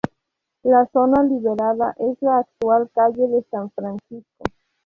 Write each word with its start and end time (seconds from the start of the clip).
La 0.63 0.83
zona 0.87 1.21
liberada 1.21 1.93
es 1.99 2.19
la 2.23 2.39
actual 2.39 2.89
calle 2.95 3.27
de 3.27 3.43
San 3.51 3.69
Francisco. 3.69 4.45